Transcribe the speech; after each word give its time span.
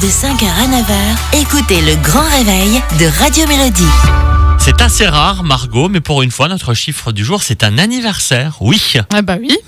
De 0.00 0.06
5h 0.06 0.46
à 0.46 0.66
9h, 0.66 1.42
écoutez 1.42 1.82
le 1.82 1.94
grand 2.02 2.24
réveil 2.30 2.80
de 2.98 3.04
Radio 3.18 3.46
Mélodie. 3.46 3.82
C'est 4.58 4.80
assez 4.80 5.06
rare, 5.06 5.44
Margot, 5.44 5.90
mais 5.90 6.00
pour 6.00 6.22
une 6.22 6.30
fois, 6.30 6.48
notre 6.48 6.72
chiffre 6.72 7.12
du 7.12 7.22
jour, 7.22 7.42
c'est 7.42 7.62
un 7.64 7.76
anniversaire. 7.76 8.56
Oui. 8.60 8.80
Ah 9.12 9.20
bah 9.20 9.36
oui. 9.38 9.58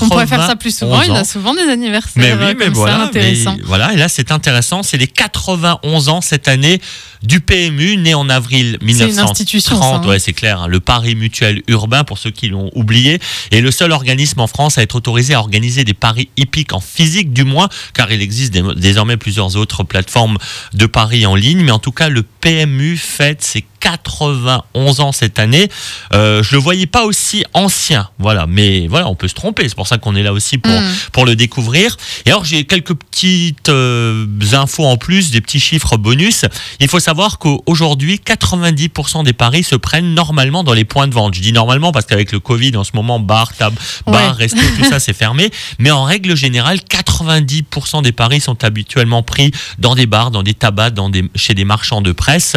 On 0.00 0.08
pourrait 0.08 0.26
faire 0.26 0.46
ça 0.46 0.56
plus 0.56 0.76
souvent. 0.76 1.02
Il 1.02 1.12
y 1.12 1.16
a 1.16 1.24
souvent 1.24 1.54
des 1.54 1.62
anniversaires. 1.62 2.12
Mais 2.16 2.32
oui, 2.32 2.38
euh, 2.42 2.54
mais 2.58 2.64
comme 2.66 2.74
ça, 2.74 2.80
voilà. 2.80 3.02
intéressants. 3.04 3.54
mais 3.56 3.62
voilà, 3.64 3.92
et 3.92 3.96
là, 3.96 4.08
c'est 4.08 4.30
intéressant. 4.32 4.82
C'est 4.82 4.96
les 4.98 5.06
91 5.06 6.08
ans 6.08 6.20
cette 6.20 6.48
année 6.48 6.80
du 7.22 7.40
PMU, 7.40 7.96
né 7.96 8.14
en 8.14 8.28
avril 8.28 8.78
une 8.80 8.86
1930. 8.88 9.30
institution, 9.30 9.80
ça, 9.80 9.86
hein. 9.96 10.06
ouais, 10.06 10.18
c'est 10.18 10.32
clair. 10.32 10.60
hein, 10.62 10.66
le 10.68 10.80
Paris 10.80 11.14
Mutuel 11.14 11.62
Urbain, 11.68 12.04
pour 12.04 12.18
ceux 12.18 12.30
qui 12.30 12.48
l'ont 12.48 12.70
oublié, 12.74 13.18
est 13.50 13.60
le 13.60 13.70
seul 13.70 13.90
organisme 13.92 14.40
en 14.40 14.46
France 14.46 14.78
à 14.78 14.82
être 14.82 14.94
autorisé 14.94 15.34
à 15.34 15.40
organiser 15.40 15.84
des 15.84 15.94
paris 15.94 16.28
hippiques 16.36 16.72
en 16.72 16.80
physique, 16.80 17.32
du 17.32 17.44
moins, 17.44 17.68
car 17.94 18.12
il 18.12 18.20
existe 18.22 18.52
dé- 18.52 18.62
désormais 18.76 19.16
plusieurs 19.16 19.56
autres 19.56 19.82
plateformes 19.82 20.38
de 20.74 20.86
paris 20.86 21.26
en 21.26 21.34
ligne. 21.34 21.62
Mais 21.62 21.72
en 21.72 21.78
tout 21.78 21.92
cas, 21.92 22.08
le 22.08 22.22
PMU 22.22 22.96
fête 22.96 23.42
ses 23.42 23.64
91 23.86 25.00
ans 25.00 25.12
cette 25.12 25.38
année. 25.38 25.68
Euh, 26.12 26.42
je 26.42 26.56
le 26.56 26.60
voyais 26.60 26.86
pas 26.86 27.04
aussi 27.04 27.44
ancien, 27.54 28.08
voilà. 28.18 28.46
Mais 28.48 28.88
voilà, 28.88 29.08
on 29.08 29.14
peut 29.14 29.28
se 29.28 29.34
tromper. 29.34 29.68
C'est 29.68 29.76
pour 29.76 29.86
ça 29.86 29.98
qu'on 29.98 30.16
est 30.16 30.22
là 30.24 30.32
aussi 30.32 30.58
pour 30.58 30.72
Mm. 30.72 30.92
pour 31.12 31.24
le 31.24 31.36
découvrir. 31.36 31.96
Et 32.26 32.30
alors 32.30 32.44
j'ai 32.44 32.64
quelques 32.64 32.94
petites 32.94 33.68
euh, 33.68 34.26
infos 34.52 34.84
en 34.84 34.96
plus, 34.96 35.30
des 35.30 35.40
petits 35.40 35.60
chiffres 35.60 35.96
bonus. 35.96 36.44
Il 36.80 36.88
faut 36.88 36.98
savoir 37.00 37.38
qu'aujourd'hui, 37.38 38.20
90% 38.24 39.22
des 39.24 39.32
paris 39.32 39.62
se 39.62 39.76
prennent 39.76 40.14
normalement 40.14 40.64
dans 40.64 40.72
les 40.74 40.84
points 40.84 41.06
de 41.06 41.14
vente. 41.14 41.34
Je 41.34 41.40
dis 41.40 41.52
normalement 41.52 41.92
parce 41.92 42.06
qu'avec 42.06 42.32
le 42.32 42.40
Covid, 42.40 42.76
en 42.76 42.84
ce 42.84 42.90
moment, 42.94 43.20
bar, 43.20 43.54
tab, 43.54 43.74
bar, 44.06 44.14
Ouais. 44.14 44.30
resto, 44.32 44.58
tout 44.78 44.84
ça, 44.84 44.98
c'est 44.98 45.12
fermé. 45.12 45.50
Mais 45.78 45.90
en 45.92 46.04
règle 46.04 46.34
générale, 46.36 46.80
90% 46.88 48.02
des 48.02 48.12
paris 48.12 48.40
sont 48.40 48.64
habituellement 48.64 49.22
pris 49.22 49.52
dans 49.78 49.94
des 49.94 50.06
bars, 50.06 50.30
dans 50.32 50.42
des 50.42 50.54
tabacs, 50.54 50.94
dans 50.94 51.08
des, 51.08 51.24
chez 51.36 51.54
des 51.54 51.64
marchands 51.64 52.02
de 52.02 52.12
presse. 52.12 52.56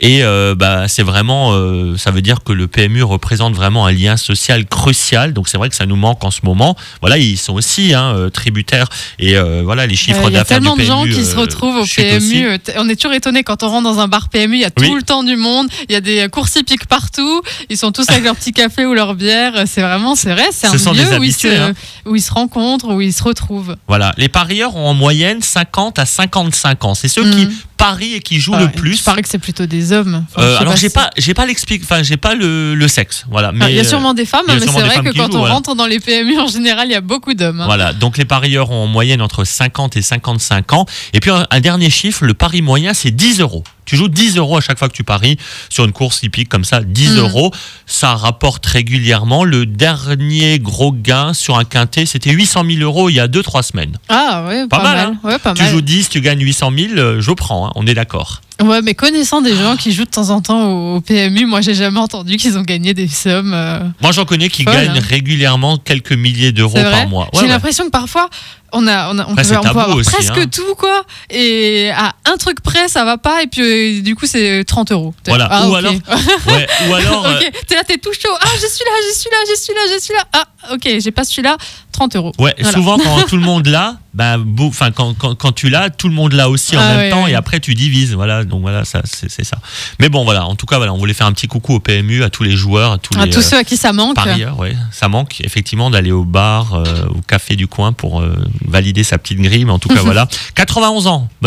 Et 0.00 0.22
euh, 0.22 0.54
bah, 0.54 0.65
c'est 0.88 1.02
vraiment, 1.02 1.52
euh, 1.52 1.96
ça 1.96 2.10
veut 2.10 2.22
dire 2.22 2.38
que 2.44 2.52
le 2.52 2.66
PMU 2.66 3.02
représente 3.02 3.54
vraiment 3.54 3.86
un 3.86 3.92
lien 3.92 4.16
social 4.16 4.64
crucial. 4.66 5.32
Donc 5.32 5.48
c'est 5.48 5.58
vrai 5.58 5.68
que 5.68 5.74
ça 5.74 5.86
nous 5.86 5.96
manque 5.96 6.24
en 6.24 6.30
ce 6.30 6.40
moment. 6.44 6.76
Voilà, 7.00 7.18
ils 7.18 7.36
sont 7.38 7.54
aussi 7.54 7.94
hein, 7.94 8.14
euh, 8.16 8.30
tributaires 8.30 8.88
et 9.18 9.36
euh, 9.36 9.62
voilà 9.64 9.86
les 9.86 9.96
chiffres 9.96 10.20
Euh, 10.24 10.28
Il 10.28 10.32
y 10.32 10.36
a 10.36 10.40
d'affaires 10.40 10.60
du 10.60 10.64
tellement 10.66 10.76
de 10.76 10.82
gens 10.84 11.02
PMU, 11.04 11.14
qui 11.14 11.24
se 11.24 11.36
retrouvent 11.36 11.76
au 11.76 11.82
aussi. 11.82 11.96
PMU. 11.96 12.48
On 12.78 12.88
est 12.88 12.96
toujours 12.96 13.14
étonné 13.14 13.42
quand 13.42 13.62
on 13.62 13.68
rentre 13.68 13.84
dans 13.84 13.98
un 14.00 14.08
bar 14.08 14.28
PMU. 14.28 14.56
Il 14.56 14.60
y 14.60 14.64
a 14.64 14.70
Oui. 14.78 14.88
tout 14.88 14.96
le 14.96 15.02
temps 15.02 15.22
du 15.22 15.36
monde. 15.36 15.68
Il 15.88 15.92
y 15.92 15.96
a 15.96 16.00
des 16.00 16.28
courses 16.30 16.56
hippiques 16.56 16.86
partout. 16.86 17.42
Ils 17.70 17.76
sont 17.78 17.92
tous 17.92 18.08
avec 18.10 18.24
leur 18.24 18.36
petit 18.36 18.52
café 18.52 18.86
ou 18.86 18.94
leur 18.94 19.14
bière. 19.14 19.64
C'est 19.66 19.82
vraiment, 19.82 20.14
c'est 20.14 20.32
vrai, 20.32 20.46
c'est 20.52 20.66
Ce 20.68 20.88
un 20.88 20.92
lieu 20.92 20.98
des 20.98 21.04
où 21.04 21.22
ils, 21.24 21.30
habitués, 21.30 21.56
se, 21.56 21.60
hein. 21.60 21.72
où 22.06 22.16
ils 22.16 22.22
se 22.22 22.32
rencontrent, 22.32 22.88
où 22.94 23.00
ils 23.00 23.12
se 23.12 23.22
retrouvent. 23.22 23.76
Voilà, 23.88 24.12
les 24.16 24.28
parieurs 24.28 24.76
ont 24.76 24.86
en 24.88 24.94
moyenne 24.94 25.42
50 25.42 25.98
à 25.98 26.06
55 26.06 26.84
ans. 26.84 26.94
C'est 26.94 27.08
ceux 27.08 27.28
qui 27.30 27.46
Mhm. 27.46 27.52
parient 27.76 28.14
et 28.14 28.20
qui 28.20 28.40
jouent 28.40 28.54
Ah 28.56 28.62
le 28.62 28.68
plus. 28.70 28.98
Il 28.98 29.02
paraît 29.02 29.22
que 29.22 29.28
c'est 29.28 29.38
plutôt 29.38 29.66
des 29.66 29.92
hommes. 29.92 30.24
Enfin, 30.34 30.45
Euh, 30.46 30.58
alors 30.58 30.76
j'ai 30.76 30.88
pas, 30.90 31.10
j'ai 31.16 31.34
pas 31.34 31.46
l'explique, 31.46 31.82
enfin 31.82 32.02
j'ai 32.02 32.16
pas 32.16 32.34
le, 32.34 32.74
le 32.74 32.88
sexe, 32.88 33.24
voilà. 33.30 33.52
Mais 33.52 33.64
Ah, 33.66 33.70
il 33.70 33.76
y 33.76 33.78
a 33.78 33.82
euh, 33.82 33.84
sûrement 33.84 34.14
des 34.14 34.24
femmes, 34.26 34.44
y 34.48 34.50
a 34.52 34.54
mais 34.54 34.60
c'est 34.60 34.66
vrai 34.70 34.90
femmes 34.90 35.04
que 35.04 35.10
quand 35.16 35.26
jouent, 35.26 35.36
on 35.36 35.38
voilà. 35.40 35.54
rentre 35.54 35.74
dans 35.74 35.86
les 35.86 36.00
PMU, 36.00 36.38
en 36.38 36.46
général, 36.48 36.88
il 36.88 36.92
y 36.92 36.94
a 36.96 37.00
beaucoup 37.00 37.34
d'hommes. 37.34 37.60
hein. 37.60 37.66
Voilà, 37.66 37.92
donc 37.92 38.16
les 38.18 38.24
parieurs 38.24 38.70
ont 38.70 38.84
en 38.84 38.86
moyenne 38.86 39.20
entre 39.22 39.44
50 39.44 39.96
et 39.96 40.02
55 40.02 40.72
ans. 40.72 40.86
Et 41.12 41.20
puis 41.20 41.30
un, 41.30 41.46
un 41.50 41.60
dernier 41.60 41.90
chiffre, 41.90 42.24
le 42.24 42.34
pari 42.34 42.62
moyen, 42.62 42.94
c'est 42.94 43.10
10 43.10 43.40
euros. 43.40 43.64
Tu 43.84 43.94
joues 43.96 44.08
10 44.08 44.36
euros 44.38 44.56
à 44.56 44.60
chaque 44.60 44.78
fois 44.78 44.88
que 44.88 44.94
tu 44.96 45.04
paries 45.04 45.38
sur 45.68 45.84
une 45.84 45.92
course 45.92 46.22
hippique 46.24 46.48
comme 46.48 46.64
ça, 46.64 46.80
10 46.82 47.10
Mm. 47.10 47.18
euros. 47.18 47.52
Ça 47.86 48.14
rapporte 48.16 48.66
régulièrement. 48.66 49.44
Le 49.44 49.64
dernier 49.64 50.58
gros 50.58 50.90
gain 50.92 51.32
sur 51.34 51.56
un 51.56 51.64
quintet, 51.64 52.04
c'était 52.04 52.30
800 52.32 52.64
000 52.68 52.80
euros 52.82 53.08
il 53.10 53.14
y 53.14 53.20
a 53.20 53.28
2-3 53.28 53.62
semaines. 53.62 53.96
Ah 54.08 54.44
ouais, 54.48 54.66
Pas 54.66 54.78
pas, 54.78 54.82
mal, 54.82 54.96
mal. 54.96 55.06
hein. 55.06 55.18
Ouais, 55.28 55.38
pas 55.38 55.54
Tu 55.54 55.62
mal. 55.62 55.70
joues 55.70 55.80
10, 55.82 56.08
tu 56.08 56.20
gagnes 56.20 56.40
800 56.40 56.70
000, 56.76 56.92
euh, 56.96 57.20
je 57.20 57.30
prends, 57.30 57.68
hein, 57.68 57.72
on 57.76 57.86
est 57.86 57.94
d'accord. 57.94 58.40
Ouais, 58.62 58.80
mais 58.82 58.94
connaissant 58.94 59.42
des 59.42 59.54
gens 59.54 59.76
qui 59.76 59.92
jouent 59.92 60.06
de 60.06 60.10
temps 60.10 60.30
en 60.30 60.40
temps 60.40 60.94
au, 60.94 61.00
PMU, 61.02 61.44
moi 61.44 61.60
j'ai 61.60 61.74
jamais 61.74 61.98
entendu 62.00 62.36
qu'ils 62.38 62.56
ont 62.56 62.62
gagné 62.62 62.94
des 62.94 63.06
sommes. 63.08 63.52
euh, 63.54 63.80
Moi 64.00 64.12
j'en 64.12 64.24
connais 64.24 64.48
qui 64.48 64.64
gagnent 64.64 64.98
régulièrement 64.98 65.76
quelques 65.76 66.12
milliers 66.12 66.52
d'euros 66.52 66.74
par 66.74 67.06
mois. 67.08 67.24
Ouais, 67.24 67.30
J'ai 67.34 67.40
ouais. 67.42 67.48
l'impression 67.48 67.84
que 67.84 67.90
parfois 67.90 68.30
on 68.72 68.86
a, 68.86 69.12
on, 69.12 69.18
a- 69.18 69.26
on 69.26 69.32
Après, 69.32 69.42
peut, 69.44 69.56
on 69.56 69.62
avoir 69.66 69.90
aussi, 69.96 70.10
presque 70.10 70.36
hein. 70.36 70.46
tout 70.52 70.74
quoi, 70.76 71.04
et 71.30 71.90
à 71.90 72.14
un 72.26 72.36
truc 72.36 72.60
près 72.62 72.88
ça 72.88 73.04
va 73.04 73.18
pas, 73.18 73.42
et 73.42 73.46
puis 73.46 73.62
euh, 73.98 74.02
du 74.02 74.14
coup 74.16 74.26
c'est 74.26 74.64
30 74.64 74.92
euros. 74.92 75.14
Voilà. 75.26 75.48
Ah, 75.50 75.68
Ou 75.68 75.74
alors, 75.74 75.92
Ouais, 76.46 76.66
ou 76.88 76.94
alors, 76.94 77.26
euh, 77.26 77.38
ok, 77.38 77.52
t'es 77.66 77.74
là, 77.74 77.82
t'es 77.84 77.98
tout 77.98 78.12
chaud. 78.12 78.28
Ah, 78.40 78.48
je 78.54 78.66
suis 78.66 78.84
là, 78.84 78.92
je 79.12 79.18
suis 79.18 79.30
là, 79.30 79.36
je 79.48 79.60
suis 79.60 79.72
là, 79.74 79.80
je 79.94 80.00
suis 80.02 80.14
là. 80.14 80.24
Ah, 80.32 80.74
ok, 80.74 81.00
j'ai 81.00 81.10
pas 81.10 81.24
celui-là. 81.24 81.56
30 81.92 82.14
euros. 82.16 82.32
Ouais, 82.38 82.54
Voilà. 82.58 82.72
souvent 82.76 82.98
quand 82.98 83.22
tout 83.28 83.36
le 83.36 83.42
monde 83.42 83.66
l'a, 83.68 83.96
bah, 84.12 84.36
enfin 84.60 84.90
quand, 84.90 85.14
quand, 85.16 85.34
quand 85.34 85.52
tu 85.52 85.70
l'as, 85.70 85.88
tout 85.88 86.08
le 86.08 86.14
monde 86.14 86.34
l'a 86.34 86.50
aussi 86.50 86.76
en 86.76 86.80
Ah 86.80 86.88
même 86.88 86.98
ouais, 86.98 87.08
temps 87.10 87.24
ouais. 87.24 87.30
et 87.30 87.34
après 87.34 87.58
tu 87.58 87.74
divises. 87.74 88.12
Voilà, 88.12 88.44
donc 88.44 88.60
voilà, 88.60 88.84
ça 88.84 89.00
c'est 89.04 89.30
ça. 89.44 89.56
Mais 89.98 90.10
bon, 90.10 90.22
voilà, 90.24 90.44
en 90.44 90.56
tout 90.56 90.66
cas, 90.66 90.76
voilà, 90.76 90.92
on 90.92 90.98
voulait 90.98 91.14
faire 91.14 91.26
un 91.26 91.32
petit 91.32 91.46
coucou 91.48 91.72
au 91.76 91.80
PMU, 91.80 92.22
à 92.22 92.28
tous 92.28 92.42
les 92.42 92.54
joueurs, 92.54 92.92
à 92.92 92.98
tous 92.98 93.18
À 93.18 93.24
les 93.24 93.30
tous 93.32 93.38
euh, 93.38 93.42
ceux 93.50 93.56
à 93.56 93.64
qui 93.64 93.78
ça 93.78 93.94
manque. 93.94 94.14
parieurs. 94.16 94.58
Ouais, 94.58 94.76
ça 94.92 95.08
manque 95.08 95.40
effectivement 95.40 95.88
d'aller 95.88 96.12
au 96.12 96.24
bar, 96.24 96.74
euh, 96.74 96.84
au 97.08 97.22
café 97.22 97.56
du 97.56 97.66
coin 97.66 97.94
pour 97.94 98.20
euh, 98.20 98.36
valider 98.64 99.04
sa 99.04 99.18
petite 99.18 99.40
grille. 99.40 99.64
Mais 99.64 99.72
en 99.72 99.78
tout 99.78 99.88
cas, 99.88 100.00
voilà, 100.04 100.28
91 100.54 101.06
ans. 101.06 101.28